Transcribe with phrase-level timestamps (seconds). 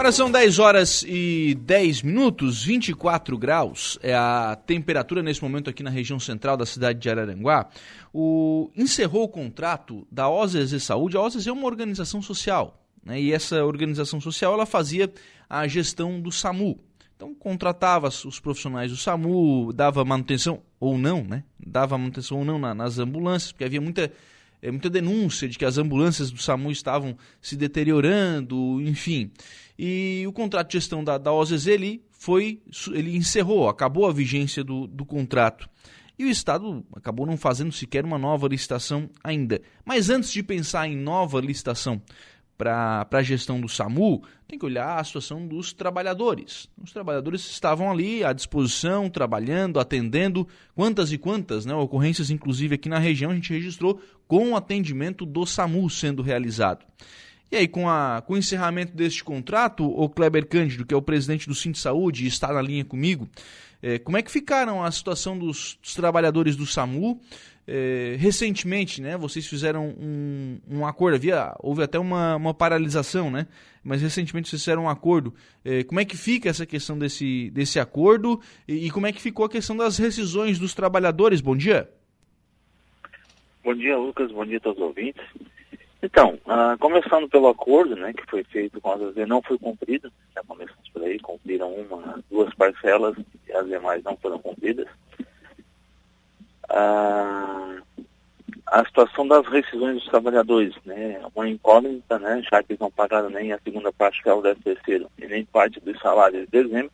[0.00, 5.82] Agora são 10 horas e 10 minutos, 24 graus é a temperatura nesse momento aqui
[5.82, 7.68] na região central da cidade de Araranguá.
[8.10, 11.18] O, encerrou o contrato da OZZ Saúde.
[11.18, 13.20] A OZZ é uma organização social, né?
[13.20, 15.12] e essa organização social ela fazia
[15.46, 16.80] a gestão do SAMU.
[17.14, 21.44] Então contratava os profissionais do SAMU, dava manutenção ou não, né?
[21.58, 24.10] Dava manutenção ou não nas ambulâncias, porque havia muita
[24.62, 29.30] é, muita denúncia de que as ambulâncias do SAMU estavam se deteriorando, enfim.
[29.78, 32.60] E o contrato de gestão da, da OZZ ele foi,
[32.92, 35.68] ele encerrou, acabou a vigência do, do contrato.
[36.18, 39.62] E o Estado acabou não fazendo sequer uma nova licitação ainda.
[39.86, 42.02] Mas antes de pensar em nova licitação
[42.60, 46.68] para a gestão do SAMU, tem que olhar a situação dos trabalhadores.
[46.82, 50.46] Os trabalhadores estavam ali à disposição, trabalhando, atendendo.
[50.74, 55.24] Quantas e quantas né, ocorrências, inclusive aqui na região, a gente registrou com o atendimento
[55.24, 56.84] do SAMU sendo realizado.
[57.50, 61.02] E aí, com, a, com o encerramento deste contrato, o Kleber Cândido, que é o
[61.02, 63.26] presidente do Cinto Saúde e está na linha comigo,
[63.82, 67.20] é, como é que ficaram a situação dos, dos trabalhadores do SAMU?
[67.66, 73.46] É, recentemente, né, vocês fizeram um, um acordo, havia, houve até uma, uma paralisação, né?
[73.84, 75.32] Mas recentemente vocês fizeram um acordo.
[75.64, 79.22] É, como é que fica essa questão desse, desse acordo e, e como é que
[79.22, 81.40] ficou a questão das rescisões dos trabalhadores?
[81.40, 81.88] Bom dia.
[83.62, 84.32] Bom dia, Lucas.
[84.32, 85.22] Bom dia a todos os ouvintes.
[86.02, 90.10] Então, uh, começando pelo acordo, né, que foi feito com a AZZ, não foi cumprido,
[90.34, 93.14] já começamos por aí, cumpriram uma, duas parcelas,
[93.60, 94.86] as demais não foram cumpridas.
[96.70, 97.82] Uh,
[98.66, 103.28] a situação das rescisões dos trabalhadores, né, uma incógnita, né, já que eles não pagaram
[103.28, 106.50] nem a segunda parte, que é o 13 terceiro, e nem parte dos salários de
[106.62, 106.92] dezembro,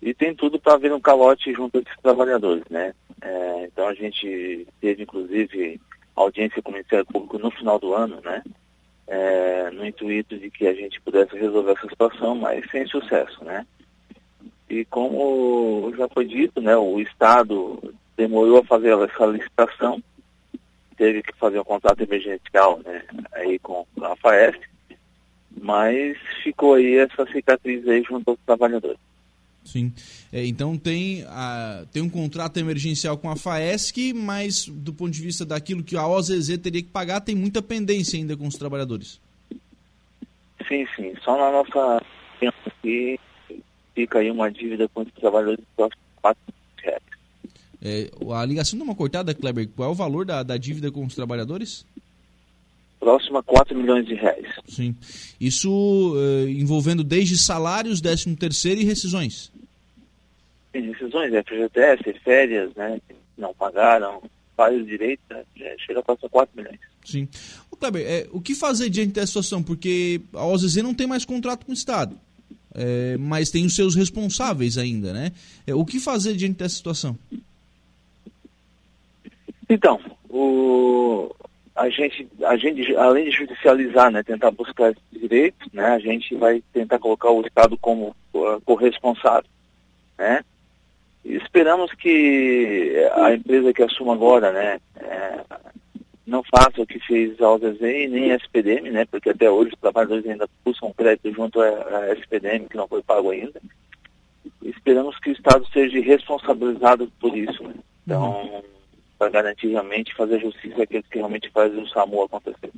[0.00, 2.94] e tem tudo para haver um calote junto a esses trabalhadores, né.
[3.20, 5.80] É, então a gente teve, inclusive,
[6.14, 8.42] audiência com o Ministério Público no final do ano, né?
[9.06, 13.66] É, no intuito de que a gente pudesse resolver essa situação, mas sem sucesso, né?
[14.72, 20.02] E como já foi dito, né, o Estado demorou a fazer essa licitação,
[20.96, 23.02] teve que fazer um contrato emergencial, né,
[23.34, 24.62] aí com a FAESC,
[25.60, 28.98] mas ficou aí essa cicatriz aí junto aos trabalhadores.
[29.62, 29.92] Sim.
[30.32, 35.20] É, então tem, a, tem um contrato emergencial com a FAESC, mas do ponto de
[35.20, 39.20] vista daquilo que a OZZ teria que pagar, tem muita pendência ainda com os trabalhadores.
[40.66, 41.12] Sim, sim.
[41.22, 42.02] Só na nossa
[42.82, 43.20] aqui
[43.94, 46.42] fica aí uma dívida com os trabalhadores de próximos 4
[46.78, 47.02] reais.
[47.82, 49.68] É, a ligação deu uma cortada, Kleber.
[49.74, 51.84] Qual é o valor da, da dívida com os trabalhadores?
[53.00, 54.46] Próxima a 4 milhões de reais.
[54.68, 54.94] Sim.
[55.40, 59.50] Isso uh, envolvendo desde salários, 13 terceiro e rescisões?
[60.72, 63.00] Sim, rescisões, é FGTS, férias, né?
[63.36, 64.22] Não pagaram,
[64.56, 65.44] vários direitos, né?
[65.84, 66.78] chega a passar 4 milhões.
[67.04, 67.28] Sim.
[67.70, 69.62] O Kleber, é, o que fazer diante dessa situação?
[69.62, 72.16] Porque a OZZ não tem mais contrato com o Estado.
[72.74, 75.32] É, mas tem os seus responsáveis ainda, né?
[75.66, 77.18] É, o que fazer diante dessa situação?
[79.68, 81.34] Então, o,
[81.74, 86.34] a gente, a gente, além de judicializar, né, tentar buscar esses direitos, né, a gente
[86.34, 89.48] vai tentar colocar o Estado como uh, corresponsável,
[90.18, 90.44] né?
[91.24, 95.40] E esperamos que a empresa que assuma agora, né, é,
[96.26, 99.72] não faça o que fez a OZZ e nem a SPDM, né, porque até hoje
[99.74, 103.60] os trabalhadores ainda buscam crédito junto à, SPDM, que não foi pago ainda.
[104.62, 107.74] Esperamos que o Estado seja responsabilizado por isso, né?
[108.04, 108.62] Então,
[109.18, 112.70] para garantir realmente fazer justiça àqueles que realmente fazem o SAMU acontecer.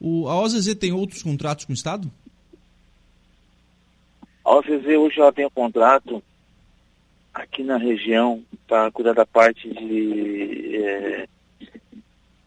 [0.00, 2.10] O, a OZZ tem outros contratos com o Estado?
[4.44, 6.22] A OZZ hoje ela tem um contrato
[7.34, 11.28] aqui na região para cuidar da parte de, é,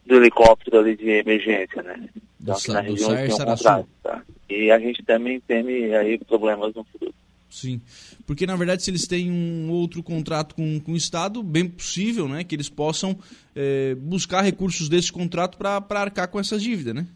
[0.05, 2.09] do helicóptero ali de emergência, né?
[2.41, 4.23] Então, aqui na região tem um contrato, tá?
[4.49, 7.13] E a gente também teme aí problemas no futuro.
[7.49, 7.79] Sim,
[8.25, 12.27] porque na verdade se eles têm um outro contrato com, com o Estado, bem possível
[12.27, 13.15] né, que eles possam
[13.55, 17.07] é, buscar recursos desse contrato para arcar com essas dívidas, né?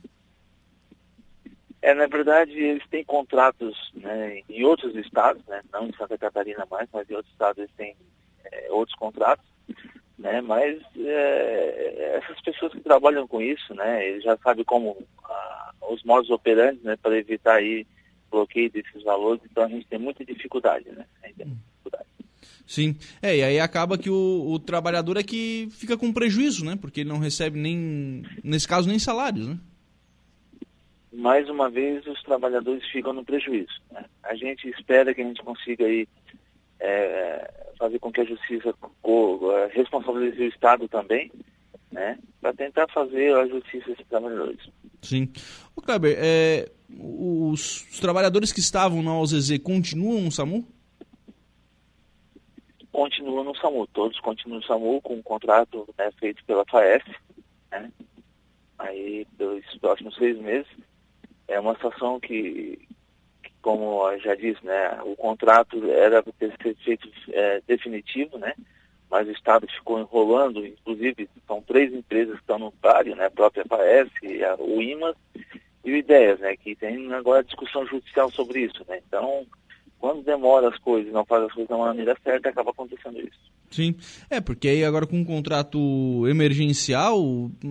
[1.82, 6.68] É, na verdade, eles têm contratos né, em outros estados, né, não em Santa Catarina
[6.70, 7.96] mais, mas em outros estados eles têm
[8.46, 9.46] é, outros contratos,
[10.18, 15.72] né, mas é, essas pessoas que trabalham com isso, né, eles já sabem como ah,
[15.90, 17.86] os modos operantes, né, para evitar aí
[18.30, 21.06] bloqueio desses valores, então a gente tem muita dificuldade, né?
[22.68, 26.78] Sim, é, e aí acaba que o, o, trabalhador é que fica com prejuízo, né?
[26.80, 29.58] Porque ele não recebe nem, nesse caso, nem salários, né?
[31.14, 33.72] Mais uma vez, os trabalhadores ficam no prejuízo.
[33.90, 34.04] Né?
[34.22, 36.06] A gente espera que a gente consiga aí
[36.80, 38.74] é, fazer com que a justiça
[39.72, 41.32] responsabilize o Estado também,
[41.92, 44.70] né, para tentar fazer a justiça desses trabalhadores.
[45.02, 45.32] Sim.
[45.76, 46.70] O Kleber, é,
[47.00, 50.68] os, os, trabalhadores que estavam na OZZ continuam no SAMU?
[52.92, 57.04] Continuam no SAMU, todos continuam no SAMU com um contrato né, feito pela FAES,
[57.72, 57.92] né,
[58.80, 60.68] aí pelos próximos seis meses.
[61.48, 62.88] É uma situação que
[63.62, 68.54] como já disse, né, o contrato era para ter sido feito é, definitivo, né,
[69.10, 73.32] mas o Estado ficou enrolando, inclusive são três empresas que estão no páreo, né, a
[73.32, 74.10] própria FAES,
[74.60, 75.16] o IMAS
[75.84, 79.46] e o IDEAS, né, que tem agora discussão judicial sobre isso, né, então
[80.00, 83.58] quando demora as coisas, não faz as coisas da maneira certa, acaba acontecendo isso.
[83.70, 83.96] Sim,
[84.30, 87.20] é porque aí agora com um contrato emergencial,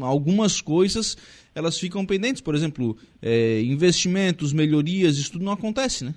[0.03, 1.17] algumas coisas
[1.55, 6.15] elas ficam pendentes, por exemplo, é, investimentos, melhorias, isso tudo não acontece, né?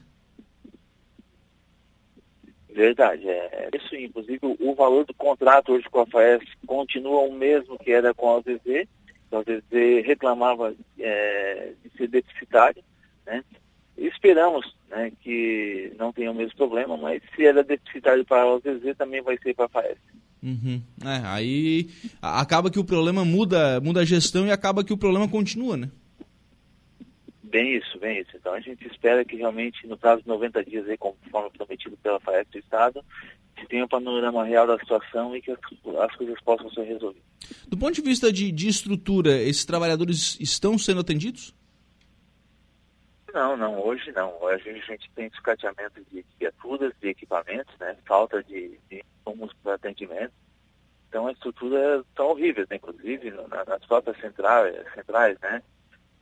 [2.79, 3.94] Verdade, é isso.
[3.95, 8.29] Inclusive, o valor do contrato hoje com a FAES continua o mesmo que era com
[8.29, 8.88] a OZZ.
[9.31, 12.81] A OZZ reclamava é, de ser deficitário,
[13.25, 13.44] né?
[14.07, 18.96] Esperamos né, que não tenha o mesmo problema, mas se era deficitário para a OZZ,
[18.98, 19.98] também vai ser para a FAES.
[20.42, 20.81] Uhum.
[21.04, 21.90] É, aí
[22.22, 25.90] acaba que o problema muda, muda a gestão e acaba que o problema continua, né?
[27.44, 28.31] Bem isso, bem isso.
[28.36, 32.19] Então a gente espera que realmente no prazo de 90 dias, aí, conforme prometido pela
[32.19, 33.04] FAES do Estado,
[33.60, 35.60] se tenha um panorama real da situação e que as,
[36.02, 37.28] as coisas possam ser resolvidas.
[37.68, 41.54] Do ponto de vista de, de estrutura, esses trabalhadores estão sendo atendidos?
[43.34, 44.42] Não, não, hoje não.
[44.42, 47.96] Hoje a gente tem descateamento de criaturas, de equipamentos, né?
[48.06, 50.34] falta de, insumos para atendimento.
[51.08, 52.76] Então a estrutura está horrível, né?
[52.76, 55.62] inclusive nas próprias centrais, centrais né?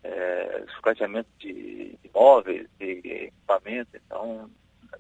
[0.04, 2.10] é, sucateamento de, de
[2.80, 3.90] de equipamento.
[3.94, 4.50] Então,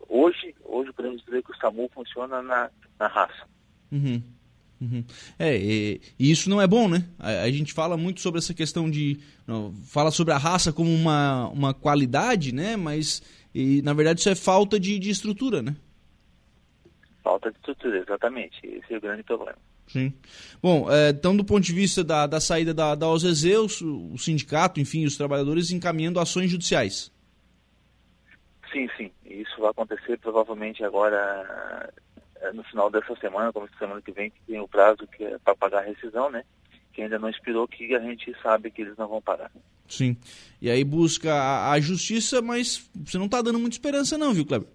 [0.07, 2.69] hoje, hoje podemos dizer que o SAMU funciona na,
[2.99, 3.47] na raça.
[3.91, 4.21] Uhum.
[4.79, 5.03] Uhum.
[5.39, 7.03] É, e, e, isso não é bom, né?
[7.17, 9.19] A, a, gente fala muito sobre essa questão de.
[9.45, 12.75] Não, fala sobre a raça como uma, uma qualidade, né?
[12.75, 13.21] Mas,
[13.53, 15.75] e, na verdade, isso é falta de, de estrutura, né?
[17.23, 18.59] Falta de estrutura, exatamente.
[18.63, 19.57] Esse é o grande problema.
[19.87, 20.13] Sim.
[20.61, 24.17] Bom, é, então do ponto de vista da, da saída da, da OZZ, o, o,
[24.17, 27.11] sindicato, enfim, os trabalhadores encaminhando ações judiciais.
[28.71, 29.11] Sim, sim.
[29.25, 31.93] Isso vai acontecer provavelmente agora
[32.41, 35.37] é, no final dessa semana, como semana que vem, que tem o prazo que é
[35.39, 36.43] para pagar a rescisão, né?
[36.93, 39.51] Que ainda não expirou, que a gente sabe que eles não vão pagar.
[39.87, 40.17] Sim.
[40.61, 44.45] E aí busca a, a justiça, mas você não está dando muita esperança não, viu,
[44.45, 44.67] Kleber?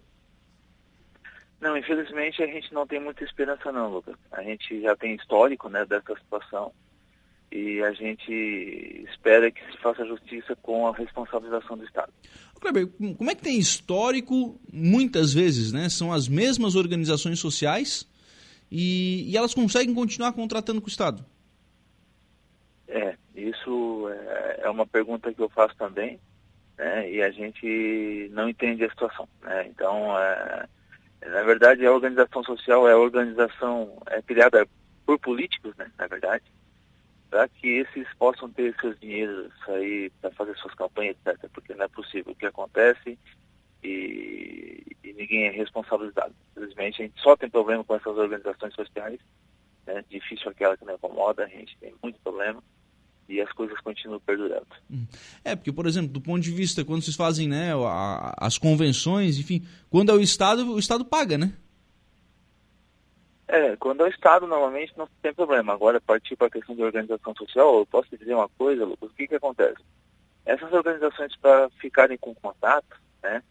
[1.61, 4.17] Não, infelizmente a gente não tem muita esperança não, Lucas.
[4.33, 6.73] A gente já tem histórico né, dessa situação
[7.53, 12.13] e a gente espera que se faça justiça com a responsabilização do Estado.
[12.59, 12.89] Kleber,
[13.19, 15.89] como é que tem histórico, muitas vezes, né?
[15.89, 18.09] São as mesmas organizações sociais
[18.71, 21.25] e, e elas conseguem continuar contratando com o Estado?
[22.89, 26.19] É, isso é, é uma pergunta que eu faço também,
[26.79, 27.11] né?
[27.11, 29.67] E a gente não entende a situação, né?
[29.69, 30.69] Então, é,
[31.27, 34.67] na verdade, a organização social é a organização é criada
[35.05, 36.45] por políticos, né, na verdade,
[37.33, 41.49] para que esses possam ter seus dinheiros aí para fazer suas campanhas, etc.
[41.51, 43.19] Porque não é possível o que acontece
[43.83, 46.35] e, e, ninguém é responsabilizado.
[46.51, 49.19] Infelizmente, a gente só tem problema com essas organizações sociais,
[49.87, 52.63] né, difícil aquela que não incomoda, a gente tem muito problema
[53.27, 54.67] e as coisas continuam perdurando.
[54.91, 55.07] Hum.
[55.43, 57.71] É, porque, por exemplo, do ponto de vista, quando vocês fazem né,
[58.37, 61.55] as convenções, enfim, quando é o Estado, o Estado paga, né?
[63.53, 65.75] É, quando é o Estado, normalmente não tem problema.
[65.75, 69.15] Agora, partir para a questão de organização social, eu posso dizer uma coisa, Lucas, o
[69.15, 69.77] que, que acontece?
[70.47, 73.43] Essas organizações, para ficarem com contato, né,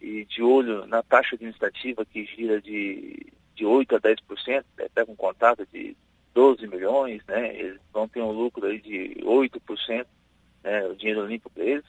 [0.00, 5.12] e de olho na taxa administrativa que gira de, de 8% a 10%, né, pega
[5.12, 5.96] um contato de
[6.34, 7.56] 12 milhões, né?
[7.56, 10.06] Eles vão ter um lucro aí de 8%,
[10.64, 10.86] né?
[10.88, 11.84] O dinheiro limpo para eles.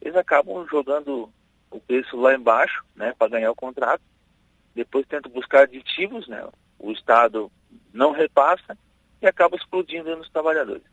[0.00, 1.30] Eles acabam jogando
[1.70, 3.14] o preço lá embaixo, né?
[3.18, 4.02] Para ganhar o contrato.
[4.74, 6.42] Depois tentam buscar aditivos, né?
[6.78, 7.50] O Estado
[7.92, 8.76] não repassa
[9.22, 10.84] e acaba explodindo nos trabalhadores.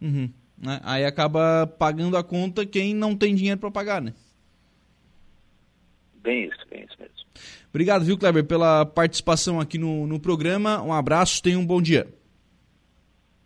[0.00, 0.30] Uhum.
[0.56, 0.80] Né?
[0.82, 4.14] Aí acaba pagando a conta quem não tem dinheiro para pagar, né?
[6.14, 7.14] Bem isso, bem isso mesmo.
[7.68, 10.80] Obrigado, viu, Kleber, pela participação aqui no, no programa.
[10.82, 12.06] Um abraço, tenha um bom dia.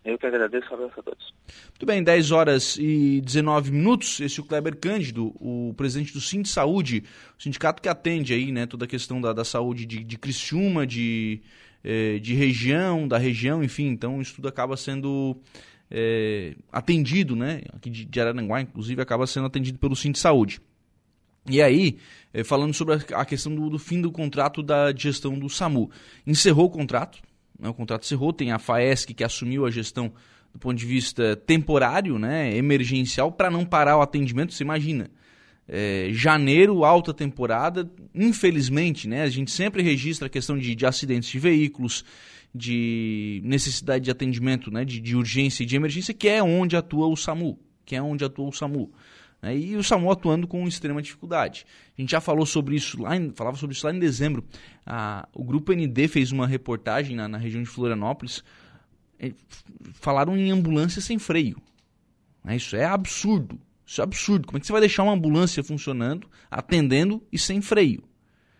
[0.05, 1.35] Eu que agradeço, um abraço a todos.
[1.71, 4.21] Muito bem, 10 horas e 19 minutos.
[4.21, 7.05] Esse é o Kleber Cândido, o presidente do Sim de Saúde,
[7.39, 10.87] o sindicato que atende aí, né, toda a questão da, da saúde de, de Criciúma,
[10.87, 11.43] de,
[11.85, 13.87] eh, de região, da região, enfim.
[13.87, 15.37] Então, isso tudo acaba sendo
[15.91, 20.61] eh, atendido, né, aqui de, de Araranguá, inclusive, acaba sendo atendido pelo Sim de Saúde.
[21.49, 21.99] E aí,
[22.33, 25.91] eh, falando sobre a questão do, do fim do contrato da gestão do SAMU.
[26.27, 27.21] Encerrou o contrato,
[27.59, 30.13] né, o contrato encerrou, tem a FAESC que assumiu a gestão
[30.53, 34.53] do ponto de vista temporário, né, emergencial, para não parar o atendimento.
[34.53, 35.11] Você imagina,
[35.69, 41.29] é, janeiro, alta temporada, infelizmente, né, a gente sempre registra a questão de, de acidentes
[41.29, 42.05] de veículos,
[42.55, 47.07] de necessidade de atendimento, né, de, de urgência e de emergência, que é onde atua
[47.07, 48.91] o SAMU, que é onde atua o SAMU.
[49.43, 51.67] Né, e o SAMU atuando com extrema dificuldade.
[51.97, 54.43] A gente já falou sobre isso lá, em, falava sobre isso lá em dezembro.
[55.35, 58.43] O Grupo ND fez uma reportagem na, na região de Florianópolis,
[59.93, 61.61] falaram em ambulância sem freio.
[62.43, 63.61] Né, isso é absurdo.
[63.89, 64.47] Isso é absurdo.
[64.47, 68.05] Como é que você vai deixar uma ambulância funcionando, atendendo e sem freio?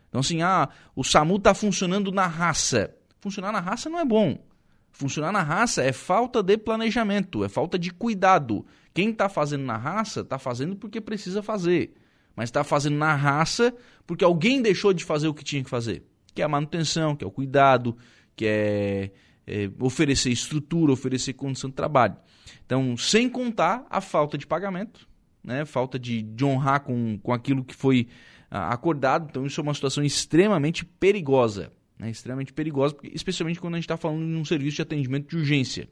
[0.09, 2.97] Então, assim, ah, o SAMU está funcionando na raça.
[3.21, 4.43] Funcionar na raça não é bom.
[4.91, 8.65] Funcionar na raça é falta de planejamento, é falta de cuidado.
[8.95, 11.93] Quem está fazendo na raça, está fazendo porque precisa fazer.
[12.35, 13.75] Mas está fazendo na raça
[14.07, 16.05] porque alguém deixou de fazer o que tinha que fazer.
[16.35, 17.95] Que é a manutenção, que é o cuidado,
[18.35, 19.11] que é,
[19.47, 22.17] é oferecer estrutura, oferecer condição de trabalho.
[22.65, 25.07] Então, sem contar a falta de pagamento,
[25.43, 25.65] né?
[25.65, 28.09] falta de, de honrar com, com aquilo que foi
[28.51, 29.27] ah, acordado.
[29.31, 31.73] Então, isso é uma situação extremamente perigosa.
[31.99, 32.11] Né?
[32.11, 35.89] Extremamente perigosa, especialmente quando a gente está falando de um serviço de atendimento de urgência,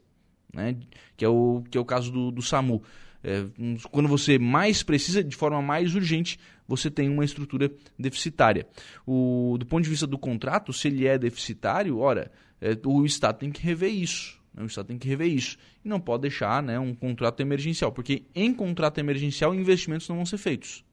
[0.53, 0.77] né?
[1.15, 2.81] que, é o, que é o caso do, do SAMU.
[3.23, 3.45] É,
[3.91, 8.67] quando você mais precisa, de forma mais urgente, você tem uma estrutura deficitária.
[9.05, 13.39] O, do ponto de vista do contrato, se ele é deficitário, ora, é, o Estado
[13.39, 14.36] tem que rever isso.
[14.63, 15.57] O Estado tem que rever isso.
[15.83, 20.25] E não pode deixar né, um contrato emergencial, porque em contrato emergencial investimentos não vão
[20.25, 20.83] ser feitos.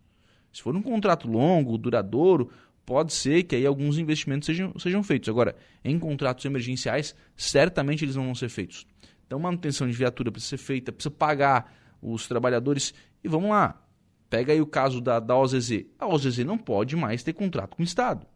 [0.52, 2.50] Se for um contrato longo, duradouro,
[2.86, 5.28] pode ser que aí alguns investimentos sejam, sejam feitos.
[5.28, 8.86] Agora, em contratos emergenciais, certamente eles não vão ser feitos.
[9.26, 12.94] Então, manutenção de viatura precisa ser feita, precisa pagar os trabalhadores.
[13.22, 13.82] E vamos lá,
[14.28, 15.86] pega aí o caso da, da OZZ.
[15.98, 18.26] A OZZ não pode mais ter contrato com o Estado.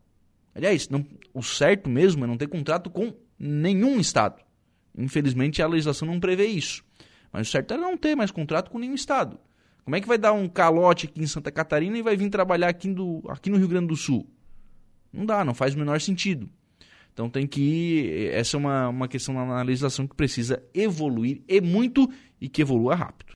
[0.54, 4.42] Aliás, não, o certo mesmo é não ter contrato com nenhum Estado.
[4.98, 6.84] Infelizmente, a legislação não prevê isso.
[7.32, 9.38] Mas o certo é não ter mais contrato com nenhum Estado.
[9.84, 12.68] Como é que vai dar um calote aqui em Santa Catarina e vai vir trabalhar
[12.68, 14.28] aqui, do, aqui no Rio Grande do Sul?
[15.12, 16.48] Não dá, não faz o menor sentido.
[17.12, 18.32] Então tem que ir.
[18.32, 22.08] Essa é uma, uma questão na legislação que precisa evoluir e muito
[22.40, 23.26] e que evolua rápido.